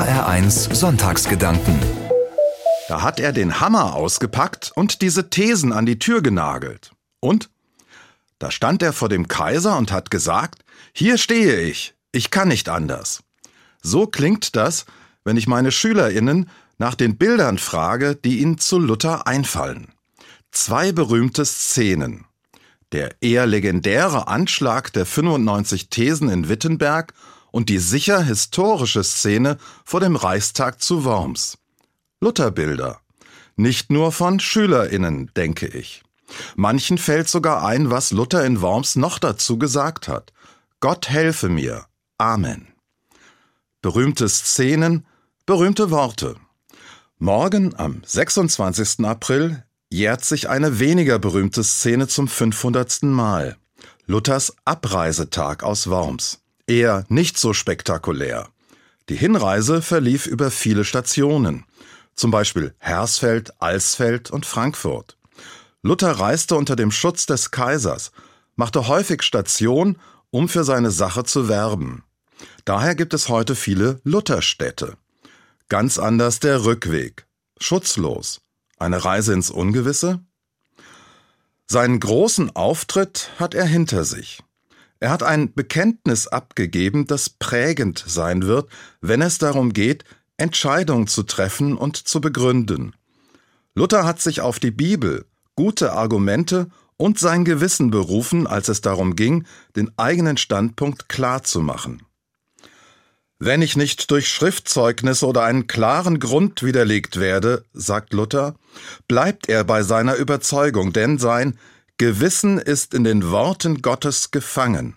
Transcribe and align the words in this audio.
HR1 0.00 0.74
Sonntagsgedanken. 0.74 1.78
Da 2.88 3.02
hat 3.02 3.20
er 3.20 3.32
den 3.32 3.60
Hammer 3.60 3.92
ausgepackt 3.92 4.72
und 4.74 5.02
diese 5.02 5.28
Thesen 5.28 5.74
an 5.74 5.84
die 5.84 5.98
Tür 5.98 6.22
genagelt. 6.22 6.92
Und? 7.20 7.50
Da 8.38 8.50
stand 8.50 8.82
er 8.82 8.94
vor 8.94 9.10
dem 9.10 9.28
Kaiser 9.28 9.76
und 9.76 9.92
hat 9.92 10.10
gesagt, 10.10 10.64
hier 10.94 11.18
stehe 11.18 11.60
ich, 11.60 11.92
ich 12.12 12.30
kann 12.30 12.48
nicht 12.48 12.70
anders. 12.70 13.22
So 13.82 14.06
klingt 14.06 14.56
das, 14.56 14.86
wenn 15.22 15.36
ich 15.36 15.46
meine 15.46 15.70
Schülerinnen 15.70 16.48
nach 16.78 16.94
den 16.94 17.18
Bildern 17.18 17.58
frage, 17.58 18.16
die 18.16 18.38
ihnen 18.38 18.56
zu 18.56 18.78
Luther 18.78 19.26
einfallen. 19.26 19.92
Zwei 20.50 20.92
berühmte 20.92 21.44
Szenen. 21.44 22.24
Der 22.92 23.16
eher 23.20 23.44
legendäre 23.44 24.28
Anschlag 24.28 24.94
der 24.94 25.04
95 25.04 25.90
Thesen 25.90 26.30
in 26.30 26.48
Wittenberg 26.48 27.12
und 27.52 27.68
die 27.68 27.78
sicher 27.78 28.22
historische 28.22 29.04
Szene 29.04 29.58
vor 29.84 30.00
dem 30.00 30.16
Reichstag 30.16 30.82
zu 30.82 31.04
Worms. 31.04 31.58
Lutherbilder. 32.20 33.00
Nicht 33.56 33.90
nur 33.90 34.12
von 34.12 34.40
SchülerInnen, 34.40 35.30
denke 35.36 35.66
ich. 35.66 36.02
Manchen 36.54 36.98
fällt 36.98 37.28
sogar 37.28 37.64
ein, 37.64 37.90
was 37.90 38.10
Luther 38.10 38.44
in 38.44 38.60
Worms 38.60 38.96
noch 38.96 39.18
dazu 39.18 39.58
gesagt 39.58 40.08
hat. 40.08 40.32
Gott 40.80 41.08
helfe 41.08 41.48
mir. 41.48 41.86
Amen. 42.18 42.68
Berühmte 43.82 44.28
Szenen, 44.28 45.06
berühmte 45.46 45.90
Worte. 45.90 46.36
Morgen, 47.18 47.74
am 47.76 48.02
26. 48.04 49.04
April, 49.04 49.64
jährt 49.90 50.24
sich 50.24 50.48
eine 50.48 50.78
weniger 50.78 51.18
berühmte 51.18 51.64
Szene 51.64 52.06
zum 52.08 52.28
500. 52.28 53.02
Mal. 53.02 53.56
Luthers 54.06 54.54
Abreisetag 54.64 55.62
aus 55.62 55.88
Worms 55.88 56.40
eher 56.70 57.04
nicht 57.08 57.36
so 57.36 57.52
spektakulär. 57.52 58.48
Die 59.08 59.16
Hinreise 59.16 59.82
verlief 59.82 60.26
über 60.26 60.50
viele 60.52 60.84
Stationen, 60.84 61.64
zum 62.14 62.30
Beispiel 62.30 62.74
Hersfeld, 62.78 63.60
Alsfeld 63.60 64.30
und 64.30 64.46
Frankfurt. 64.46 65.18
Luther 65.82 66.12
reiste 66.12 66.54
unter 66.54 66.76
dem 66.76 66.92
Schutz 66.92 67.26
des 67.26 67.50
Kaisers, 67.50 68.12
machte 68.54 68.86
häufig 68.86 69.22
Station, 69.22 69.98
um 70.30 70.48
für 70.48 70.62
seine 70.62 70.92
Sache 70.92 71.24
zu 71.24 71.48
werben. 71.48 72.04
Daher 72.64 72.94
gibt 72.94 73.14
es 73.14 73.28
heute 73.28 73.56
viele 73.56 74.00
Lutherstädte. 74.04 74.96
Ganz 75.68 75.98
anders 75.98 76.38
der 76.38 76.64
Rückweg, 76.64 77.26
schutzlos, 77.58 78.42
eine 78.78 79.04
Reise 79.04 79.32
ins 79.32 79.50
Ungewisse? 79.50 80.20
Seinen 81.66 82.00
großen 82.00 82.54
Auftritt 82.54 83.30
hat 83.38 83.54
er 83.54 83.66
hinter 83.66 84.04
sich. 84.04 84.42
Er 85.00 85.10
hat 85.10 85.22
ein 85.22 85.54
Bekenntnis 85.54 86.28
abgegeben, 86.28 87.06
das 87.06 87.30
prägend 87.30 88.04
sein 88.06 88.42
wird, 88.42 88.70
wenn 89.00 89.22
es 89.22 89.38
darum 89.38 89.72
geht, 89.72 90.04
Entscheidungen 90.36 91.06
zu 91.06 91.22
treffen 91.22 91.76
und 91.76 91.96
zu 91.96 92.20
begründen. 92.20 92.94
Luther 93.74 94.04
hat 94.04 94.20
sich 94.20 94.42
auf 94.42 94.58
die 94.58 94.70
Bibel, 94.70 95.24
gute 95.54 95.92
Argumente 95.92 96.68
und 96.98 97.18
sein 97.18 97.46
Gewissen 97.46 97.90
berufen, 97.90 98.46
als 98.46 98.68
es 98.68 98.82
darum 98.82 99.16
ging, 99.16 99.46
den 99.74 99.90
eigenen 99.96 100.36
Standpunkt 100.36 101.08
klar 101.08 101.42
zu 101.42 101.60
machen. 101.60 102.02
Wenn 103.38 103.62
ich 103.62 103.74
nicht 103.74 104.10
durch 104.10 104.28
Schriftzeugnisse 104.28 105.26
oder 105.26 105.44
einen 105.44 105.66
klaren 105.66 106.18
Grund 106.18 106.62
widerlegt 106.62 107.18
werde, 107.18 107.64
sagt 107.72 108.12
Luther, 108.12 108.54
bleibt 109.08 109.48
er 109.48 109.64
bei 109.64 109.82
seiner 109.82 110.16
Überzeugung, 110.16 110.92
denn 110.92 111.16
sein 111.16 111.58
Gewissen 112.00 112.58
ist 112.58 112.94
in 112.94 113.04
den 113.04 113.30
Worten 113.30 113.82
Gottes 113.82 114.30
gefangen. 114.30 114.94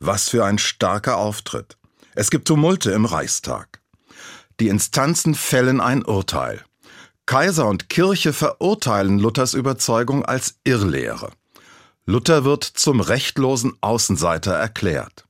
Was 0.00 0.28
für 0.28 0.44
ein 0.44 0.58
starker 0.58 1.18
Auftritt. 1.18 1.76
Es 2.16 2.32
gibt 2.32 2.48
Tumulte 2.48 2.90
im 2.90 3.04
Reichstag. 3.04 3.80
Die 4.58 4.66
Instanzen 4.66 5.36
fällen 5.36 5.80
ein 5.80 6.04
Urteil. 6.04 6.64
Kaiser 7.26 7.68
und 7.68 7.88
Kirche 7.88 8.32
verurteilen 8.32 9.20
Luthers 9.20 9.54
Überzeugung 9.54 10.24
als 10.24 10.56
Irrlehre. 10.64 11.30
Luther 12.06 12.42
wird 12.42 12.64
zum 12.64 13.00
rechtlosen 13.00 13.74
Außenseiter 13.80 14.54
erklärt. 14.54 15.28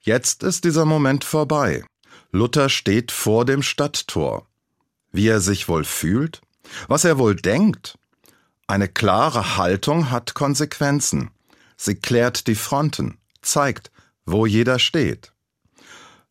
Jetzt 0.00 0.42
ist 0.42 0.64
dieser 0.64 0.84
Moment 0.84 1.24
vorbei. 1.24 1.86
Luther 2.32 2.68
steht 2.68 3.12
vor 3.12 3.46
dem 3.46 3.62
Stadttor. 3.62 4.46
Wie 5.12 5.28
er 5.28 5.40
sich 5.40 5.70
wohl 5.70 5.84
fühlt? 5.84 6.42
Was 6.86 7.06
er 7.06 7.16
wohl 7.16 7.34
denkt? 7.34 7.96
Eine 8.68 8.88
klare 8.88 9.56
Haltung 9.56 10.10
hat 10.10 10.34
Konsequenzen. 10.34 11.30
Sie 11.76 11.94
klärt 11.94 12.48
die 12.48 12.56
Fronten, 12.56 13.18
zeigt, 13.40 13.92
wo 14.24 14.44
jeder 14.44 14.80
steht. 14.80 15.32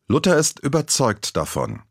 Luther 0.06 0.36
ist 0.36 0.60
überzeugt 0.60 1.36
davon. 1.36 1.82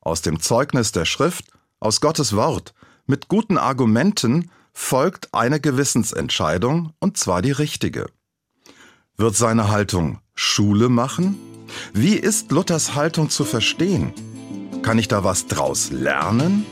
Aus 0.00 0.20
dem 0.20 0.40
Zeugnis 0.40 0.92
der 0.92 1.06
Schrift, 1.06 1.46
aus 1.80 2.00
Gottes 2.00 2.36
Wort, 2.36 2.74
mit 3.06 3.28
guten 3.28 3.56
Argumenten 3.56 4.50
folgt 4.72 5.32
eine 5.32 5.60
Gewissensentscheidung, 5.60 6.92
und 7.00 7.16
zwar 7.16 7.40
die 7.40 7.52
richtige. 7.52 8.06
Wird 9.16 9.34
seine 9.34 9.70
Haltung 9.70 10.20
Schule 10.34 10.90
machen? 10.90 11.38
Wie 11.94 12.16
ist 12.16 12.52
Luthers 12.52 12.94
Haltung 12.94 13.30
zu 13.30 13.44
verstehen? 13.44 14.12
Kann 14.82 14.98
ich 14.98 15.08
da 15.08 15.24
was 15.24 15.46
draus 15.46 15.90
lernen? 15.90 16.66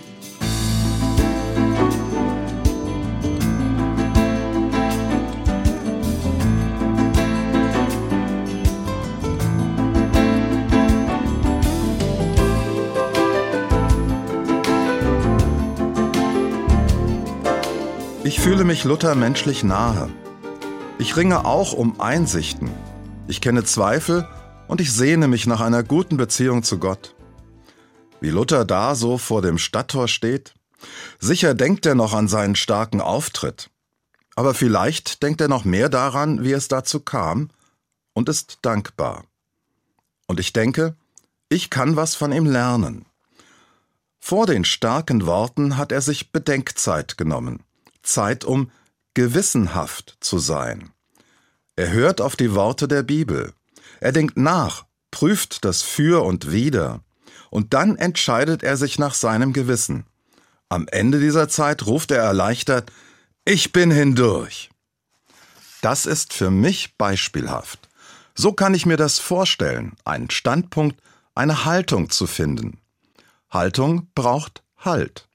Fühle 18.44 18.64
mich 18.64 18.84
Luther 18.84 19.14
menschlich 19.14 19.64
nahe. 19.64 20.10
Ich 20.98 21.16
ringe 21.16 21.46
auch 21.46 21.72
um 21.72 21.98
Einsichten. 21.98 22.70
Ich 23.26 23.40
kenne 23.40 23.64
Zweifel 23.64 24.28
und 24.68 24.82
ich 24.82 24.92
sehne 24.92 25.28
mich 25.28 25.46
nach 25.46 25.62
einer 25.62 25.82
guten 25.82 26.18
Beziehung 26.18 26.62
zu 26.62 26.78
Gott. 26.78 27.14
Wie 28.20 28.28
Luther 28.28 28.66
da 28.66 28.96
so 28.96 29.16
vor 29.16 29.40
dem 29.40 29.56
Stadttor 29.56 30.08
steht, 30.08 30.52
sicher 31.18 31.54
denkt 31.54 31.86
er 31.86 31.94
noch 31.94 32.12
an 32.12 32.28
seinen 32.28 32.54
starken 32.54 33.00
Auftritt. 33.00 33.70
Aber 34.36 34.52
vielleicht 34.52 35.22
denkt 35.22 35.40
er 35.40 35.48
noch 35.48 35.64
mehr 35.64 35.88
daran, 35.88 36.44
wie 36.44 36.52
es 36.52 36.68
dazu 36.68 37.00
kam, 37.00 37.48
und 38.12 38.28
ist 38.28 38.58
dankbar. 38.60 39.24
Und 40.26 40.38
ich 40.38 40.52
denke, 40.52 40.96
ich 41.48 41.70
kann 41.70 41.96
was 41.96 42.14
von 42.14 42.30
ihm 42.30 42.44
lernen. 42.44 43.06
Vor 44.20 44.44
den 44.44 44.66
starken 44.66 45.24
Worten 45.24 45.78
hat 45.78 45.92
er 45.92 46.02
sich 46.02 46.30
Bedenkzeit 46.30 47.16
genommen. 47.16 47.64
Zeit, 48.04 48.44
um 48.44 48.70
gewissenhaft 49.14 50.16
zu 50.20 50.38
sein. 50.38 50.90
Er 51.76 51.90
hört 51.90 52.20
auf 52.20 52.36
die 52.36 52.54
Worte 52.54 52.86
der 52.86 53.02
Bibel. 53.02 53.52
Er 54.00 54.12
denkt 54.12 54.36
nach, 54.36 54.84
prüft 55.10 55.64
das 55.64 55.82
Für 55.82 56.24
und 56.24 56.52
Wider. 56.52 57.00
Und 57.50 57.74
dann 57.74 57.96
entscheidet 57.96 58.62
er 58.62 58.76
sich 58.76 58.98
nach 58.98 59.14
seinem 59.14 59.52
Gewissen. 59.52 60.06
Am 60.68 60.88
Ende 60.88 61.20
dieser 61.20 61.48
Zeit 61.48 61.86
ruft 61.86 62.10
er 62.10 62.22
erleichtert, 62.22 62.90
ich 63.44 63.72
bin 63.72 63.90
hindurch. 63.90 64.70
Das 65.82 66.06
ist 66.06 66.32
für 66.32 66.50
mich 66.50 66.96
beispielhaft. 66.96 67.88
So 68.34 68.52
kann 68.52 68.74
ich 68.74 68.86
mir 68.86 68.96
das 68.96 69.18
vorstellen, 69.18 69.96
einen 70.04 70.30
Standpunkt, 70.30 71.00
eine 71.34 71.64
Haltung 71.64 72.10
zu 72.10 72.26
finden. 72.26 72.80
Haltung 73.50 74.08
braucht 74.14 74.62
Halt. 74.78 75.28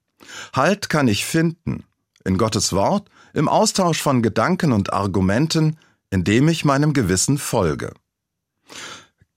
Halt 0.53 0.90
kann 0.90 1.07
ich 1.07 1.25
finden, 1.25 1.84
in 2.29 2.38
Gottes 2.38 2.73
Wort, 2.73 3.09
im 3.34 3.50
Austausch 3.50 4.03
von 4.03 4.22
Gedanken 4.22 4.72
und 4.72 4.94
Argumenten, 4.94 5.78
indem 6.12 6.47
ich 6.47 6.63
meinem 6.63 6.94
Gewissen 6.94 7.40
folge. 7.40 7.91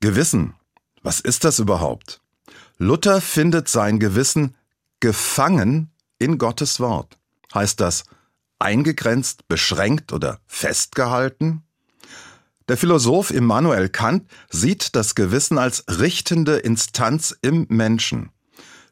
Gewissen, 0.00 0.54
was 1.02 1.18
ist 1.18 1.44
das 1.44 1.58
überhaupt? 1.58 2.20
Luther 2.76 3.22
findet 3.22 3.68
sein 3.68 3.98
Gewissen 3.98 4.54
gefangen 5.00 5.90
in 6.18 6.36
Gottes 6.36 6.80
Wort. 6.80 7.16
Heißt 7.54 7.80
das 7.80 8.04
eingegrenzt, 8.58 9.48
beschränkt 9.48 10.12
oder 10.12 10.40
festgehalten? 10.46 11.62
Der 12.68 12.76
Philosoph 12.76 13.30
Immanuel 13.30 13.88
Kant 13.88 14.28
sieht 14.50 14.94
das 14.96 15.14
Gewissen 15.14 15.56
als 15.56 15.84
richtende 15.88 16.58
Instanz 16.58 17.34
im 17.40 17.66
Menschen. 17.70 18.32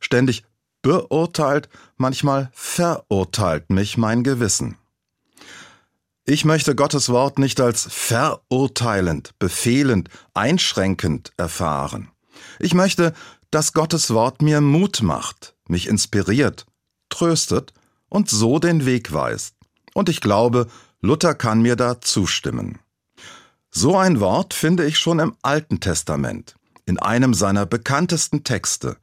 Ständig 0.00 0.44
beurteilt, 0.82 1.68
manchmal 1.96 2.50
verurteilt 2.52 3.70
mich 3.70 3.96
mein 3.96 4.22
Gewissen. 4.24 4.76
Ich 6.24 6.44
möchte 6.44 6.74
Gottes 6.74 7.08
Wort 7.08 7.38
nicht 7.38 7.60
als 7.60 7.88
verurteilend, 7.90 9.38
befehlend, 9.38 10.08
einschränkend 10.34 11.32
erfahren. 11.36 12.10
Ich 12.58 12.74
möchte, 12.74 13.14
dass 13.50 13.72
Gottes 13.72 14.12
Wort 14.14 14.42
mir 14.42 14.60
Mut 14.60 15.02
macht, 15.02 15.56
mich 15.66 15.88
inspiriert, 15.88 16.66
tröstet 17.08 17.72
und 18.08 18.30
so 18.30 18.58
den 18.58 18.86
Weg 18.86 19.12
weist. 19.12 19.56
Und 19.94 20.08
ich 20.08 20.20
glaube, 20.20 20.68
Luther 21.00 21.34
kann 21.34 21.62
mir 21.62 21.76
da 21.76 22.00
zustimmen. 22.00 22.78
So 23.70 23.96
ein 23.96 24.20
Wort 24.20 24.54
finde 24.54 24.84
ich 24.84 24.98
schon 24.98 25.18
im 25.18 25.34
Alten 25.42 25.80
Testament 25.80 26.54
in 26.86 26.98
einem 26.98 27.34
seiner 27.34 27.66
bekanntesten 27.66 28.42
Texte, 28.42 28.96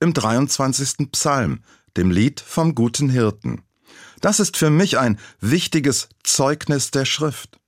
im 0.00 0.14
23. 0.14 1.10
Psalm, 1.12 1.62
dem 1.96 2.10
Lied 2.10 2.40
vom 2.40 2.74
guten 2.74 3.10
Hirten. 3.10 3.62
Das 4.20 4.40
ist 4.40 4.56
für 4.56 4.70
mich 4.70 4.98
ein 4.98 5.18
wichtiges 5.40 6.08
Zeugnis 6.22 6.90
der 6.90 7.04
Schrift. 7.04 7.58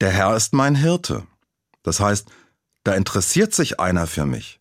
Der 0.00 0.10
Herr 0.10 0.36
ist 0.36 0.52
mein 0.52 0.74
Hirte. 0.74 1.26
Das 1.82 2.00
heißt, 2.00 2.28
da 2.84 2.94
interessiert 2.94 3.54
sich 3.54 3.80
einer 3.80 4.06
für 4.06 4.26
mich. 4.26 4.60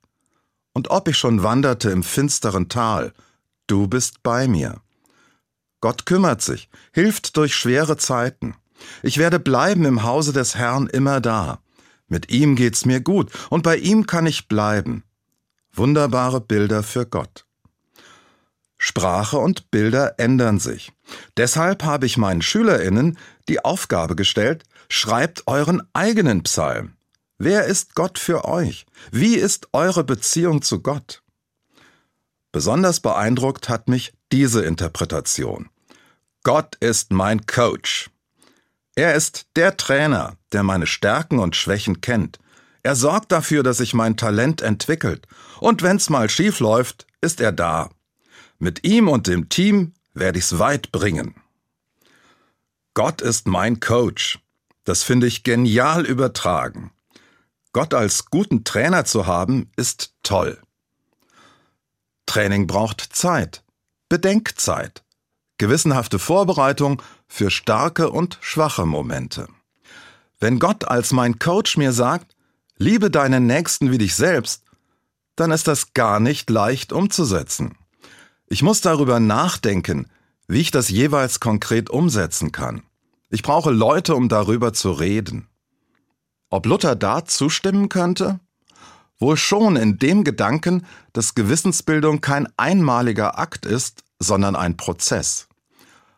Und 0.73 0.89
ob 0.89 1.07
ich 1.07 1.17
schon 1.17 1.43
wanderte 1.43 1.89
im 1.89 2.03
finsteren 2.03 2.69
Tal, 2.69 3.13
du 3.67 3.87
bist 3.87 4.23
bei 4.23 4.47
mir. 4.47 4.81
Gott 5.81 6.05
kümmert 6.05 6.41
sich, 6.41 6.69
hilft 6.91 7.37
durch 7.37 7.55
schwere 7.55 7.97
Zeiten. 7.97 8.55
Ich 9.03 9.17
werde 9.17 9.39
bleiben 9.39 9.85
im 9.85 10.03
Hause 10.03 10.33
des 10.33 10.55
Herrn 10.55 10.87
immer 10.87 11.21
da. 11.21 11.59
Mit 12.07 12.31
ihm 12.31 12.55
geht's 12.55 12.85
mir 12.85 13.01
gut 13.01 13.31
und 13.49 13.63
bei 13.63 13.77
ihm 13.77 14.07
kann 14.07 14.25
ich 14.25 14.47
bleiben. 14.47 15.03
Wunderbare 15.77 16.41
Bilder 16.41 16.83
für 16.83 17.05
Gott. 17.05 17.45
Sprache 18.77 19.37
und 19.37 19.71
Bilder 19.71 20.19
ändern 20.19 20.59
sich. 20.59 20.91
Deshalb 21.35 21.83
habe 21.83 22.05
ich 22.05 22.17
meinen 22.17 22.41
Schülerinnen 22.41 23.17
die 23.47 23.63
Aufgabe 23.63 24.15
gestellt, 24.15 24.63
schreibt 24.89 25.47
euren 25.47 25.81
eigenen 25.93 26.43
Psalm. 26.43 26.93
Wer 27.37 27.65
ist 27.65 27.95
Gott 27.95 28.17
für 28.17 28.45
euch? 28.45 28.85
Wie 29.11 29.35
ist 29.35 29.67
eure 29.73 30.03
Beziehung 30.03 30.61
zu 30.61 30.81
Gott? 30.81 31.21
Besonders 32.51 32.99
beeindruckt 32.99 33.69
hat 33.69 33.87
mich 33.87 34.13
diese 34.31 34.63
Interpretation. 34.63 35.69
Gott 36.43 36.75
ist 36.79 37.11
mein 37.11 37.45
Coach. 37.45 38.09
Er 38.95 39.13
ist 39.13 39.47
der 39.55 39.77
Trainer, 39.77 40.37
der 40.53 40.63
meine 40.63 40.87
Stärken 40.87 41.37
und 41.37 41.55
Schwächen 41.55 42.01
kennt. 42.01 42.39
Er 42.83 42.95
sorgt 42.95 43.31
dafür, 43.31 43.63
dass 43.63 43.77
sich 43.77 43.93
mein 43.93 44.17
Talent 44.17 44.61
entwickelt. 44.61 45.27
Und 45.59 45.81
wenn's 45.81 46.09
mal 46.09 46.29
schief 46.29 46.59
läuft, 46.59 47.07
ist 47.21 47.41
er 47.41 47.51
da. 47.51 47.89
Mit 48.59 48.83
ihm 48.83 49.07
und 49.07 49.27
dem 49.27 49.49
Team 49.49 49.93
werde 50.13 50.39
ich's 50.39 50.59
weit 50.59 50.91
bringen. 50.91 51.35
Gott 52.93 53.21
ist 53.21 53.47
mein 53.47 53.79
Coach. 53.79 54.39
Das 54.83 55.03
finde 55.03 55.27
ich 55.27 55.43
genial 55.43 56.05
übertragen. 56.05 56.91
Gott 57.73 57.93
als 57.93 58.25
guten 58.25 58.63
Trainer 58.63 59.05
zu 59.05 59.27
haben, 59.27 59.69
ist 59.75 60.15
toll. 60.23 60.59
Training 62.25 62.67
braucht 62.67 63.01
Zeit, 63.01 63.63
Bedenkzeit, 64.09 65.03
gewissenhafte 65.57 66.19
Vorbereitung 66.19 67.01
für 67.27 67.51
starke 67.51 68.09
und 68.09 68.37
schwache 68.41 68.85
Momente. 68.85 69.47
Wenn 70.39 70.59
Gott 70.59 70.85
als 70.87 71.11
mein 71.11 71.39
Coach 71.39 71.77
mir 71.77 71.91
sagt, 71.91 72.35
liebe 72.77 73.09
deinen 73.09 73.45
Nächsten 73.47 73.91
wie 73.91 73.97
dich 73.97 74.15
selbst, 74.15 74.63
dann 75.35 75.51
ist 75.51 75.67
das 75.67 75.93
gar 75.93 76.19
nicht 76.19 76.49
leicht 76.49 76.91
umzusetzen. 76.91 77.77
Ich 78.47 78.63
muss 78.63 78.81
darüber 78.81 79.19
nachdenken, 79.19 80.07
wie 80.47 80.61
ich 80.61 80.71
das 80.71 80.89
jeweils 80.89 81.39
konkret 81.39 81.89
umsetzen 81.89 82.51
kann. 82.51 82.83
Ich 83.29 83.43
brauche 83.43 83.71
Leute, 83.71 84.15
um 84.15 84.29
darüber 84.29 84.73
zu 84.73 84.91
reden. 84.91 85.47
Ob 86.49 86.65
Luther 86.65 86.95
da 86.95 87.25
zustimmen 87.25 87.89
könnte? 87.89 88.39
Wohl 89.19 89.35
schon 89.35 89.75
in 89.75 89.97
dem 89.97 90.23
Gedanken, 90.23 90.85
dass 91.11 91.35
Gewissensbildung 91.35 92.21
kein 92.21 92.47
einmaliger 92.55 93.37
Akt 93.37 93.65
ist, 93.65 94.03
sondern 94.19 94.55
ein 94.55 94.77
Prozess. 94.77 95.47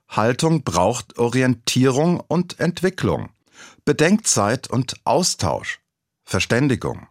Haltung 0.07 0.63
braucht 0.63 1.17
Orientierung 1.17 2.19
und 2.19 2.59
Entwicklung, 2.59 3.29
Bedenkzeit 3.85 4.69
und 4.69 4.95
Austausch, 5.03 5.79
Verständigung. 6.29 7.07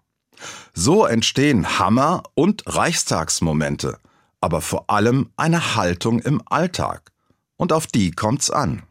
So 0.72 1.04
entstehen 1.04 1.80
Hammer- 1.80 2.22
und 2.34 2.62
Reichstagsmomente, 2.66 3.98
aber 4.40 4.60
vor 4.60 4.88
allem 4.88 5.30
eine 5.36 5.74
Haltung 5.74 6.20
im 6.20 6.40
Alltag. 6.46 7.10
Und 7.56 7.72
auf 7.72 7.88
die 7.88 8.12
kommt's 8.12 8.48
an. 8.48 8.84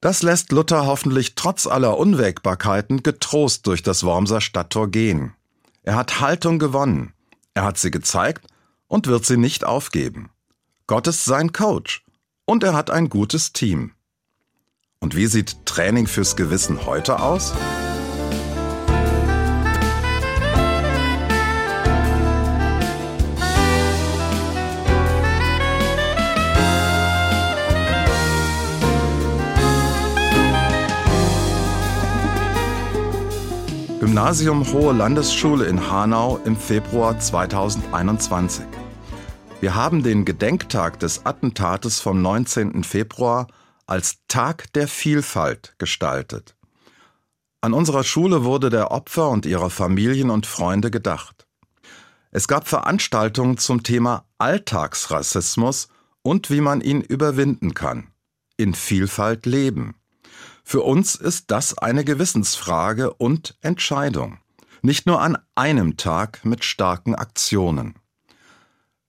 Das 0.00 0.22
lässt 0.22 0.52
Luther 0.52 0.86
hoffentlich 0.86 1.34
trotz 1.34 1.66
aller 1.66 1.98
Unwägbarkeiten 1.98 3.02
getrost 3.02 3.66
durch 3.66 3.82
das 3.82 4.04
Wormser 4.04 4.40
Stadttor 4.40 4.88
gehen. 4.88 5.34
Er 5.82 5.96
hat 5.96 6.20
Haltung 6.20 6.60
gewonnen, 6.60 7.12
er 7.54 7.64
hat 7.64 7.76
sie 7.76 7.90
gezeigt 7.90 8.46
und 8.86 9.08
wird 9.08 9.26
sie 9.26 9.36
nicht 9.36 9.64
aufgeben. 9.64 10.30
Gott 10.86 11.08
ist 11.08 11.24
sein 11.24 11.52
Coach 11.52 12.04
und 12.44 12.62
er 12.62 12.74
hat 12.74 12.90
ein 12.90 13.08
gutes 13.08 13.52
Team. 13.52 13.94
Und 15.00 15.16
wie 15.16 15.26
sieht 15.26 15.66
Training 15.66 16.06
fürs 16.06 16.36
Gewissen 16.36 16.86
heute 16.86 17.18
aus? 17.18 17.52
Gymnasium 34.20 34.70
Hohe 34.74 34.92
Landesschule 34.92 35.64
in 35.64 35.90
Hanau 35.90 36.38
im 36.44 36.54
Februar 36.54 37.18
2021. 37.18 38.66
Wir 39.62 39.74
haben 39.74 40.02
den 40.02 40.26
Gedenktag 40.26 41.00
des 41.00 41.24
Attentates 41.24 42.00
vom 42.00 42.20
19. 42.20 42.84
Februar 42.84 43.46
als 43.86 44.18
Tag 44.28 44.70
der 44.74 44.88
Vielfalt 44.88 45.74
gestaltet. 45.78 46.54
An 47.62 47.72
unserer 47.72 48.04
Schule 48.04 48.44
wurde 48.44 48.68
der 48.68 48.90
Opfer 48.90 49.30
und 49.30 49.46
ihrer 49.46 49.70
Familien 49.70 50.28
und 50.28 50.44
Freunde 50.44 50.90
gedacht. 50.90 51.46
Es 52.30 52.46
gab 52.46 52.68
Veranstaltungen 52.68 53.56
zum 53.56 53.82
Thema 53.82 54.26
Alltagsrassismus 54.36 55.88
und 56.20 56.50
wie 56.50 56.60
man 56.60 56.82
ihn 56.82 57.00
überwinden 57.00 57.72
kann. 57.72 58.08
In 58.58 58.74
Vielfalt 58.74 59.46
leben. 59.46 59.94
Für 60.70 60.82
uns 60.82 61.16
ist 61.16 61.50
das 61.50 61.76
eine 61.76 62.04
Gewissensfrage 62.04 63.12
und 63.14 63.56
Entscheidung. 63.60 64.38
Nicht 64.82 65.04
nur 65.04 65.20
an 65.20 65.36
einem 65.56 65.96
Tag 65.96 66.44
mit 66.44 66.64
starken 66.64 67.16
Aktionen. 67.16 67.96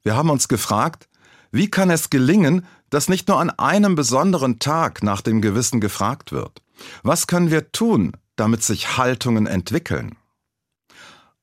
Wir 0.01 0.15
haben 0.15 0.31
uns 0.31 0.47
gefragt, 0.47 1.07
wie 1.51 1.69
kann 1.69 1.91
es 1.91 2.09
gelingen, 2.09 2.65
dass 2.89 3.09
nicht 3.09 3.27
nur 3.27 3.39
an 3.39 3.51
einem 3.51 3.93
besonderen 3.93 4.57
Tag 4.57 5.03
nach 5.03 5.21
dem 5.21 5.39
Gewissen 5.39 5.81
gefragt 5.81 6.31
wird? 6.31 6.63
Was 7.03 7.27
können 7.27 7.51
wir 7.51 7.71
tun, 7.71 8.17
damit 8.35 8.63
sich 8.63 8.97
Haltungen 8.97 9.45
entwickeln? 9.45 10.17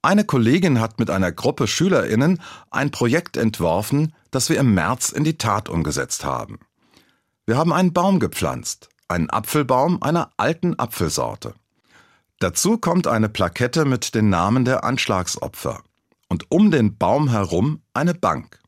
Eine 0.03 0.25
Kollegin 0.25 0.81
hat 0.81 0.99
mit 0.99 1.11
einer 1.11 1.31
Gruppe 1.31 1.69
Schülerinnen 1.69 2.43
ein 2.73 2.91
Projekt 2.91 3.37
entworfen, 3.37 4.13
das 4.33 4.49
wir 4.49 4.59
im 4.59 4.75
März 4.75 5.11
in 5.11 5.23
die 5.23 5.39
Tat 5.39 5.69
umgesetzt 5.69 6.25
haben. 6.25 6.59
Wir 7.47 7.57
haben 7.57 7.73
einen 7.73 7.93
Baum 7.93 8.19
gepflanzt, 8.19 8.89
einen 9.09 9.31
Apfelbaum 9.31 10.03
einer 10.03 10.31
alten 10.37 10.79
Apfelsorte. 10.79 11.55
Dazu 12.39 12.79
kommt 12.79 13.07
eine 13.07 13.29
Plakette 13.29 13.85
mit 13.85 14.15
den 14.15 14.29
Namen 14.29 14.65
der 14.65 14.85
Anschlagsopfer 14.85 15.83
und 16.29 16.51
um 16.51 16.71
den 16.71 16.97
Baum 16.97 17.29
herum 17.29 17.83
eine 17.95 18.15
Bank. 18.15 18.61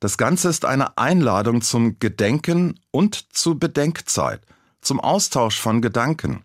Das 0.00 0.16
Ganze 0.16 0.48
ist 0.48 0.64
eine 0.64 0.96
Einladung 0.96 1.60
zum 1.60 1.98
Gedenken 1.98 2.78
und 2.90 3.34
zu 3.34 3.58
Bedenkzeit, 3.58 4.40
zum 4.80 5.00
Austausch 5.00 5.60
von 5.60 5.82
Gedanken, 5.82 6.44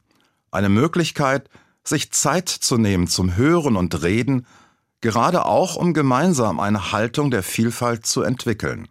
eine 0.51 0.70
Möglichkeit, 0.70 1.50
sich 1.84 2.12
Zeit 2.12 2.50
zu 2.50 2.77
nehmen 2.77 3.08
zum 3.08 3.36
Hören 3.36 3.75
und 3.75 4.01
Reden, 4.01 4.48
gerade 5.01 5.46
auch 5.46 5.75
um 5.75 5.93
gemeinsam 5.93 6.60
eine 6.60 6.91
Haltung 6.91 7.29
der 7.29 7.43
Vielfalt 7.43 8.05
zu 8.05 8.24
entwickeln. 8.24 8.88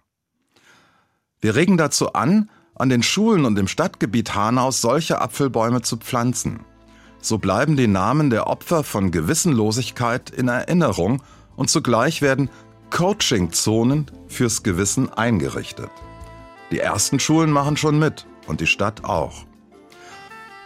Wir 1.40 1.56
regen 1.56 1.76
dazu 1.76 2.12
an, 2.12 2.48
an 2.82 2.88
den 2.88 3.04
Schulen 3.04 3.44
und 3.44 3.56
im 3.60 3.68
Stadtgebiet 3.68 4.34
Hanaus 4.34 4.80
solche 4.80 5.20
Apfelbäume 5.20 5.82
zu 5.82 5.98
pflanzen. 5.98 6.64
So 7.20 7.38
bleiben 7.38 7.76
die 7.76 7.86
Namen 7.86 8.28
der 8.28 8.48
Opfer 8.48 8.82
von 8.82 9.12
Gewissenlosigkeit 9.12 10.30
in 10.30 10.48
Erinnerung 10.48 11.22
und 11.54 11.70
zugleich 11.70 12.22
werden 12.22 12.50
Coaching-Zonen 12.90 14.10
fürs 14.26 14.64
Gewissen 14.64 15.12
eingerichtet. 15.12 15.90
Die 16.72 16.80
ersten 16.80 17.20
Schulen 17.20 17.52
machen 17.52 17.76
schon 17.76 18.00
mit 18.00 18.26
und 18.48 18.60
die 18.60 18.66
Stadt 18.66 19.04
auch. 19.04 19.44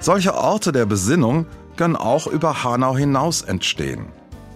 Solche 0.01 0.35
Orte 0.35 0.73
der 0.73 0.87
Besinnung 0.87 1.45
können 1.77 1.97
auch 1.97 2.27
über 2.27 2.65
Hanau 2.65 2.97
hinaus 2.97 3.43
entstehen. 3.43 4.07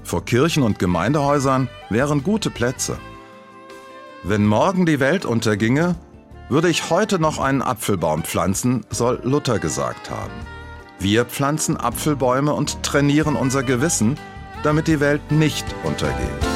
Vor 0.03 0.25
Kirchen 0.25 0.63
und 0.63 0.79
Gemeindehäusern 0.79 1.69
wären 1.91 2.23
gute 2.23 2.49
Plätze. 2.49 2.97
Wenn 4.23 4.47
morgen 4.47 4.87
die 4.87 4.99
Welt 4.99 5.27
unterginge, 5.27 5.97
würde 6.51 6.69
ich 6.69 6.91
heute 6.91 7.19
noch 7.19 7.39
einen 7.39 7.63
Apfelbaum 7.63 8.25
pflanzen, 8.25 8.85
soll 8.91 9.21
Luther 9.23 9.59
gesagt 9.59 10.11
haben. 10.11 10.33
Wir 10.99 11.25
pflanzen 11.25 11.77
Apfelbäume 11.77 12.53
und 12.53 12.83
trainieren 12.83 13.37
unser 13.37 13.63
Gewissen, 13.63 14.19
damit 14.63 14.89
die 14.89 15.01
Welt 15.01 15.31
nicht 15.31 15.65
untergeht. 15.85 16.50